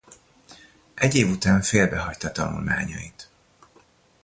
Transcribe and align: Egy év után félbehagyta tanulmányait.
Egy 0.93 1.15
év 1.15 1.29
után 1.29 1.61
félbehagyta 1.61 2.31
tanulmányait. 2.31 3.29